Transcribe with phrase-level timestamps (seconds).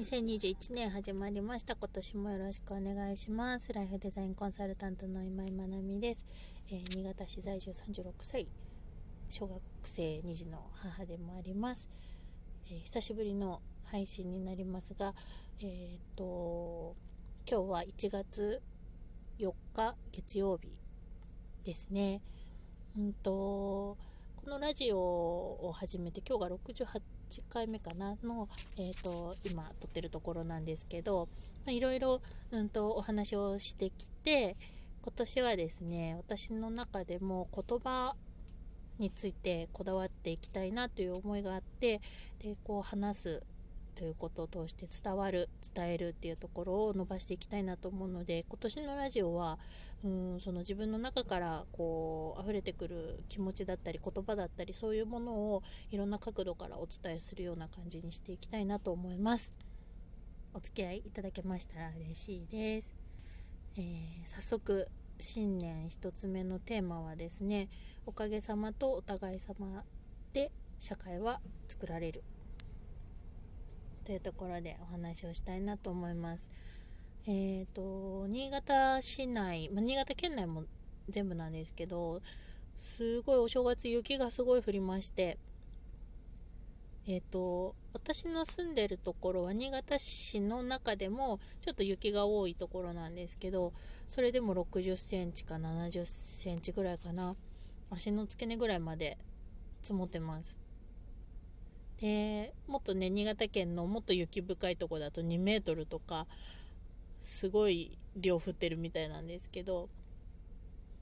[0.00, 1.76] 2021年始まりました。
[1.76, 3.72] 今年もよろしくお願いします。
[3.72, 6.24] ライフデザインコンサルタントの今井まなみです。
[6.72, 8.46] えー、新潟市在住36歳、
[9.28, 11.90] 小学生2児の母でもあります。
[12.70, 15.14] えー、久しぶりの配信になりますが、
[15.62, 16.96] えー、っと、
[17.46, 18.62] 今日は1月
[19.38, 20.70] 4日月曜日
[21.62, 22.22] ですね。
[22.96, 23.98] うんと、
[24.42, 26.86] このラジオを始めて今日が68
[27.50, 31.28] 回目かなの、えーと、今撮ってるところなんですけど
[31.68, 32.22] いろいろ、
[32.74, 34.56] お話をしてきて
[35.02, 38.16] 今年はですね私の中でも言葉
[38.98, 42.00] についてこだわっていきたいなという思いがあって
[42.38, 43.42] でこう話す
[44.00, 49.58] ということを通して伝わる伝えるっていうところを伸ばしていきたいなと思うので今年のラジオは
[50.02, 59.52] うんその自分の中からこう溢れてくる気持ちだったり言葉だったりそういうものをいろんな角度からお伝えするような感じにしていきたいなと思います。
[60.54, 62.92] お付き合いいただけましたら嬉しいです、
[63.76, 63.84] えー、
[64.24, 67.68] 早速新年1つ目のテーマはですね
[68.06, 69.84] おかげさまとお互い様
[70.32, 72.24] で社会は作られる。
[74.10, 76.50] というところでお話をしたいなと思います。
[77.28, 80.64] えっ、ー、と、新潟市内、ま新潟県内も
[81.08, 82.20] 全部なんですけど、
[82.76, 85.38] すごいお正月雪がすごい降りまして、
[87.06, 93.72] えっ、ー、と、私の住んでるところは新潟市の中でもちょっと雪が多いところなんですけど、
[94.08, 97.36] それでも60センチか70センチぐらいかな。
[97.90, 99.18] 足の付け根ぐらいまで
[99.82, 100.58] 積もってます。
[102.00, 106.26] でもっとね新潟県のもっと雪深いとこだと2メートルとか
[107.20, 109.88] すごい量降ってるみたいなんですけど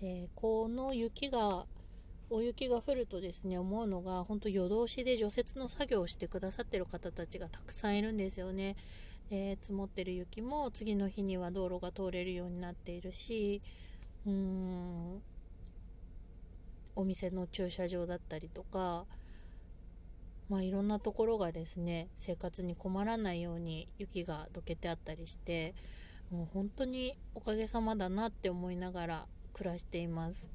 [0.00, 1.66] でこの雪が
[2.28, 8.76] 大雪が降るとですね思うのが本当夜通しで除雪の作業をしてくださってる方たちがたくさんいるんですよね。
[9.30, 13.60] で積もってる雪も次の日には道路が通れるようになっているし
[14.24, 15.22] うーん
[16.94, 19.04] お店の駐車場だったりとか
[20.48, 25.74] まあ、いろんなところがですね生活に困らないように雪がどけてあったりして
[26.30, 30.50] もう本当におかげさまだなって思いながら暮らしています。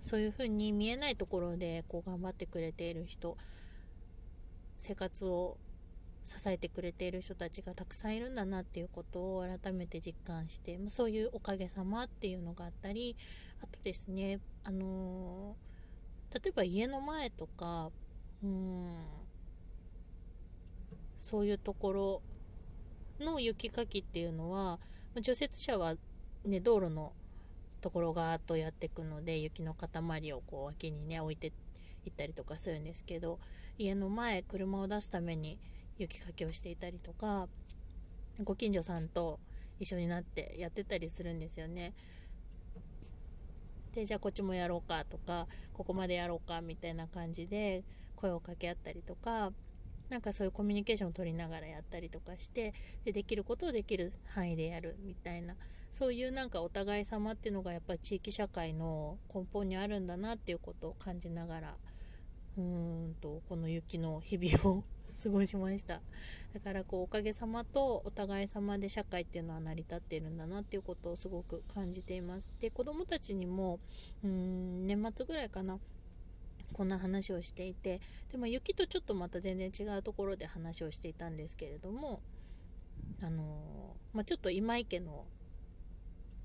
[0.00, 3.36] そういうふうに見えないところでこう頑張ってくれている人
[4.76, 5.56] 生活を
[6.22, 13.16] 支えてくれている人たちがたくさんいるんだなっていうことを改めて実感してそういうおかげさまっていうのがあったり
[13.62, 17.90] あとですねあのー、例えば家の前とか
[21.16, 22.22] そういうところ
[23.20, 24.78] の雪かきっていうのは
[25.20, 25.94] 除雪車は、
[26.44, 27.12] ね、道路の
[27.80, 31.52] ところがーっとやっていくので雪の塊をこう脇にね置いて
[32.04, 33.38] いったりとかするんですけど
[33.78, 35.58] 家の前車を出すために
[35.98, 37.48] 雪かきをしていたりとか
[38.44, 39.40] ご近所さんと
[39.78, 41.94] 一緒になってやってたりするんですよね。
[43.92, 47.82] でじゃあこっちもやろうかとかここまでやろうかみたいな感じで
[48.16, 49.52] 声を掛け合ったりとか
[50.08, 52.72] なんかそういうコミュニケーションを取りながらやったりとかして
[53.04, 55.54] でできることをできる範囲でやるみたいな
[55.90, 61.74] そういうなんかお互い様っていうのがやっぱり地域社会の根本にあるんだなっていうことを感じながら
[62.56, 62.62] うー
[63.10, 64.84] んとこの雪の日々を
[65.22, 66.02] 過ごしました。
[66.52, 72.50] だからこうおかげさまとお互い様で社会っていうのは成り立っているんだなっていうことをすごく感じています。
[72.60, 73.78] で子供たちにも
[74.22, 75.78] うーん年末ぐらいかな
[76.76, 82.20] こんな話をしていてでも雪とちょっとまた全然違うところで話をしていたんですけれども
[83.22, 85.24] あのまあ、ちょっと今池の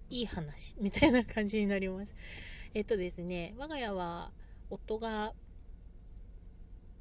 [0.09, 2.15] いい話みたいな感じになります。
[2.73, 4.31] えっとですね我が家は
[4.69, 5.33] 夫が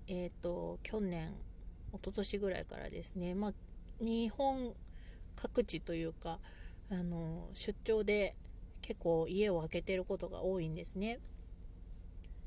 [0.08, 1.32] えっと去年
[1.92, 3.54] 一昨年ぐらいからですね、まあ、
[4.00, 4.74] 日本
[5.36, 6.40] 各地というか
[6.90, 8.34] あの出張で
[8.82, 11.20] 結構家を空けてることが多いんですね。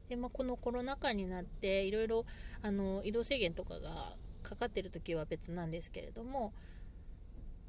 [0.10, 2.26] で、まあ、このコロナ禍になっていろいろ
[2.62, 6.54] あの移動制限とかがかかってる時は別なんですけれども、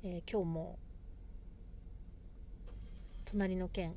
[0.03, 0.79] えー、今日も
[3.25, 3.95] 隣の県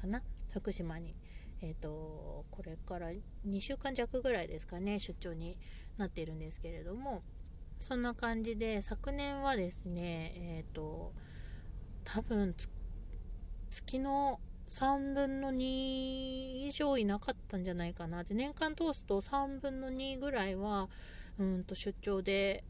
[0.00, 0.22] かな？
[0.52, 1.14] 福島に、
[1.60, 3.10] えーと、これから
[3.46, 5.58] 2週間弱ぐらいですかね出張に
[5.98, 7.22] なっているんですけれども
[7.78, 11.12] そんな感じで昨年はですねえっ、ー、と
[12.04, 12.54] 多分
[13.68, 18.24] 月の3分の2以上いなかったんじゃないかな。
[18.24, 20.88] で年間通すと3分の2ぐらいは
[21.38, 22.64] うんと出張で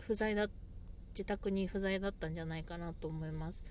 [0.00, 0.48] 不在だ
[1.10, 3.64] 自宅に不在だったんじゃないかなと思います。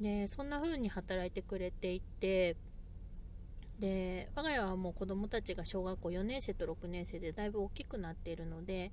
[0.00, 2.56] でそんな風に働いてくれていて
[3.78, 8.90] で我が家はもう子どもたちが小学校4年生と6年生でだいぶ大きくなっているので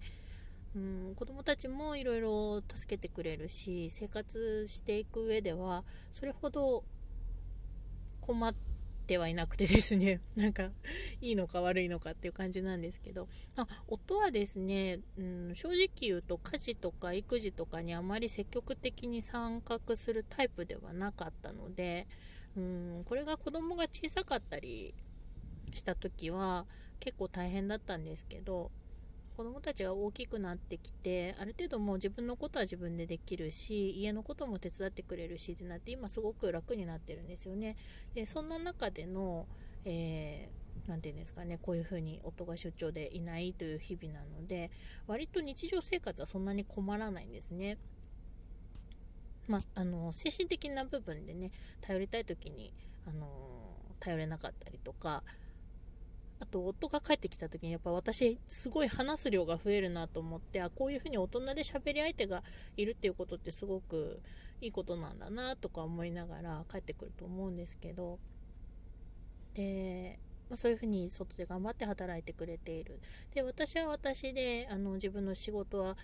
[0.76, 6.84] うん子どもたちもいろいろ助けてくれるし生活していく上ではそれほど
[8.30, 8.54] 困っ
[9.08, 10.22] てはいなくてですね。
[10.38, 10.70] なんか
[11.20, 13.28] いいのか悪いのかっていう感じなんですけど。
[13.58, 22.06] あ夫はですね、うん、正直言うと家事とか育児とかにあまり積極的に参画するタイプではなかったので
[22.56, 24.94] うんこれが子供が小さかったり
[25.72, 26.68] した時は
[27.00, 28.70] 結構大変だったんですけど
[29.40, 37.78] 子供たちが大きくなってきてある程度もう自分のことは自分でできるし家のことも手伝ってくれるしってなって今すごく楽になってるんですよね。
[38.14, 39.48] でそんな中での、
[39.86, 44.72] えー、て言うんですかねこういうふうに夫が出張でいないという日々なので
[45.08, 47.78] 割と日常生活はそんなに困らないんですね。
[49.48, 52.74] まあの精神的な部分でね頼りたい時に
[53.08, 53.30] あの
[54.02, 55.24] 頼れなかったりとか
[56.42, 62.44] あと夫が帰ってきた時にやっぱ私すごい話す量が増えるなと思ってあこういうふうに大人で喋り相手が
[62.78, 64.22] いるっていうことってすごく
[64.62, 68.20] いいことなんだなとか思いながら帰ってくると思うんですけど。
[69.54, 70.20] で、
[70.50, 73.00] まあ、そういうふうに外で頑張って働いてくれている。
[73.34, 75.98] で私は私であの自分の仕事は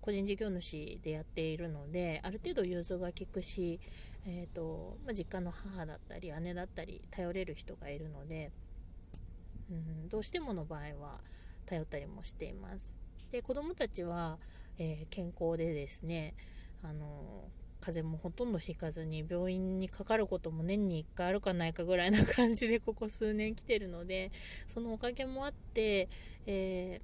[0.00, 3.78] 個人事業主でやっているのである程度融通が利くし、
[4.26, 8.50] えーとまあ、実家の母だったり姉だったり頼れる人がいるので
[9.70, 11.20] うん、どうしてもの場合は
[11.66, 12.96] 頼ったりもしています。
[13.30, 14.38] で子どもたちは、
[14.78, 16.34] えー、健康でですね
[16.82, 17.44] あの
[17.80, 24.30] 風邪もほとんどひかずに病院にかかることも年に1回あるかないかぐらいな感じで ここ数年来てるので
[24.66, 26.08] そのおかげもあって、
[26.46, 27.00] え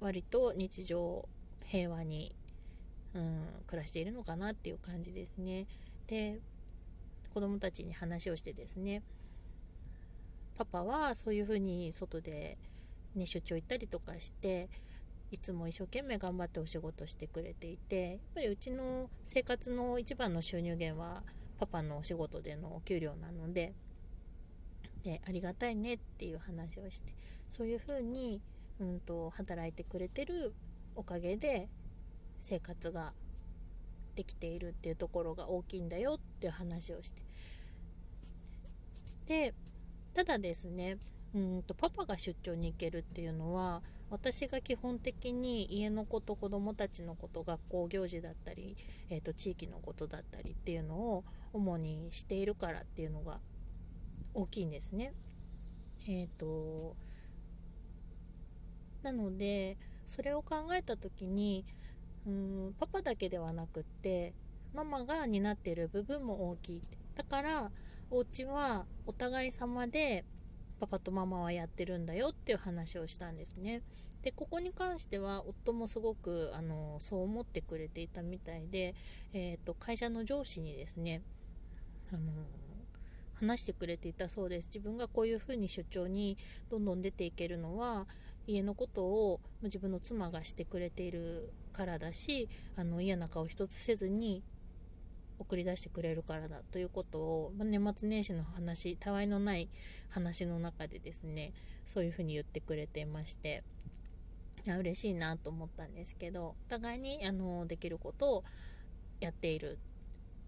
[0.00, 1.28] ー、割と日常
[1.66, 2.34] 平和に、
[3.12, 5.66] うん、暮らしているのかなっていう感じですね。
[6.06, 6.40] で
[7.32, 9.02] 子供たちに話をしてですね
[10.56, 12.56] パパはそういうふうに外で、
[13.14, 14.68] ね、出張行ったりとかして
[15.30, 21.22] いつも一生懸命頑張ってお仕事してくれていてやっぱりうちの生活の一番の収入源は
[21.58, 23.72] パパのお仕事でのお給料なので
[25.02, 27.12] でありがたいねっていう話をして
[27.48, 28.40] そういうふうに、
[28.80, 30.54] うんと、働いてくれてる
[30.96, 31.68] おかげで
[32.38, 33.12] 生活が
[34.14, 37.22] できているっていうところが大きいんだよっていう話をして。
[39.26, 39.54] で
[40.14, 40.96] ただですね
[41.34, 48.76] うんとパパが出張に行けるっていうのは私が基本的に家のこと子供たちのこと学校行事だったり、
[49.10, 53.40] えーと、地域のことだったりっていうのを主にしているからっていうのが
[54.34, 55.12] 大きいんですね。
[56.06, 56.94] えっ、ー、と
[59.02, 59.76] なので
[60.06, 61.64] それを考えた時に
[62.26, 64.32] うんパパだけではなくって
[64.74, 66.80] ママが担っている部分も大きい
[67.14, 67.70] だから
[68.14, 70.24] お家はお互い様で
[70.78, 73.82] パパとママはやってるんだよっていう話をしたんですね。
[74.22, 78.94] でここに関しては夫もすごくあのそう思ってくれていたみたいで、
[79.32, 81.22] えーと、会社の上司にですね
[82.12, 82.20] あの
[83.34, 86.38] 話してくれていたそうです自分がこういうふうに出張に
[86.70, 88.06] どんどん出ていけるのは
[88.46, 94.42] 家のことを自分の妻がしてくれているからだしあの嫌な顔一つせずに
[95.38, 99.68] 送り出してくれるからだということを、まあ、年末年始の話たわいのない
[100.10, 101.52] 話の中でですね
[101.84, 103.62] そういうふうに言ってくれていまして
[104.66, 108.44] いや嬉しいなと思ったんですけどお互いにあのできることを
[109.20, 109.78] やっている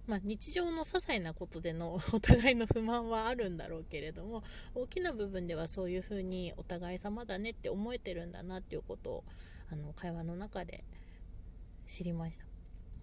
[0.07, 4.43] まあ、日常の些細なことでのお互いの不満はあるんだろうけれども
[4.75, 9.25] 大きな部分ではそういうふうにお互い様だねって思えてるんだなっていうことを
[9.73, 10.85] あの会話の中で
[11.87, 12.56] 知りました。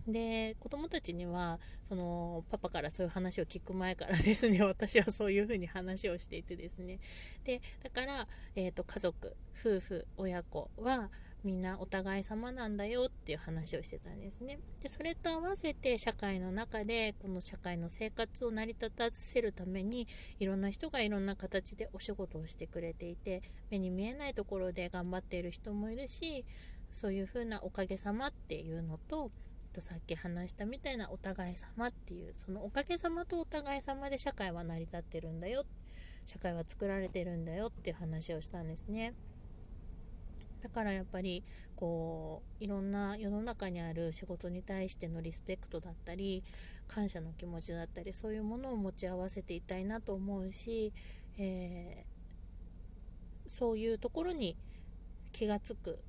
[0.08, 7.00] で子供たちにはそのパパからそういう話を聞く前からですね 私はそういうふうに話をしていてですね。
[7.44, 11.10] でだから、えーと、家族夫婦親子は
[11.44, 14.60] みんなお互い様なんだよっていう話をしてたんですね。
[14.82, 20.08] でそれと合わせて社会の中でこの社会の生活を成り立たせるために
[20.40, 26.46] いろんな人がいろんな形でお仕事をしてくれていて目に見えないところで頑張っている人もいるし
[26.92, 29.30] そういうふうなおかげさまっていうのと
[29.74, 35.66] とさっき話したみたいなお互い様っていうそのおかげさまとお互い様で社会は成り立ってるんだよ
[36.26, 39.14] 社会は作られてるんだよっていう話をしたんですね。
[40.62, 41.44] だからやっぱり
[41.76, 46.42] こういろんな世の中にある仕事に対してのリスペクトだったり
[46.88, 50.94] 感謝の気持ちだったりそういうものを持ち合わせていたいなと思うし、
[51.38, 54.56] えー、そういうところに
[55.34, 56.00] 気がつく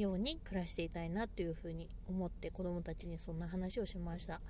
[0.00, 4.34] ように暮らしていたいなというふうに思って子どもたちにそんな話をしました。
[4.34, 4.40] は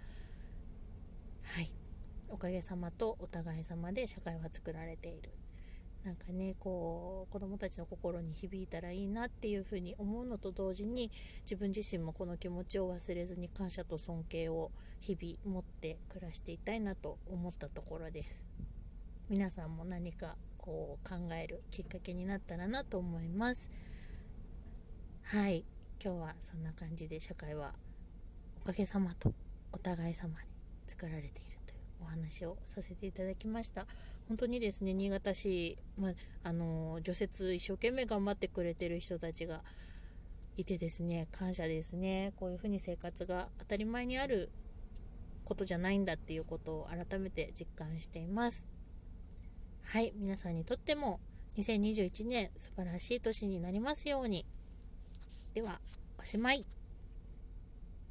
[1.61, 1.67] い。
[2.29, 5.31] おかげさまとお互い様で社会は作られている。
[6.05, 11.11] なんかねこう子どもたちの心に響いたらいいなっていうふうに思うのと同時に
[11.43, 14.71] 自分自身もこの気持ちを忘れずに感謝と尊敬を
[15.01, 18.47] 日々持って暮らしていたいなと思ったところです。
[19.31, 23.71] 皆さんも何かこう考えるきっかけになったらなと思います。
[25.27, 25.65] はい。
[26.05, 27.73] 今日はそんな感じで社会は
[28.63, 29.33] おかげさまと
[29.73, 30.47] お互い様で
[30.87, 31.33] 作られている
[31.67, 33.87] というお話をさせていただきました。
[34.29, 36.11] 本当にですね新潟市、ま
[36.43, 39.63] あの除雪一生懸命頑張ってくれてる人たちが
[40.59, 42.35] いてですね感謝ですね。
[42.37, 44.51] こういうふうに生活が当たり前にある
[45.47, 48.69] ことじゃないんだっていうことを改めて実感しています。
[49.85, 50.13] はい。
[50.17, 51.19] 皆さんにとっても
[51.57, 54.45] 2021年素晴らしい年になりますように。
[55.55, 55.79] では
[56.19, 56.65] おしまい。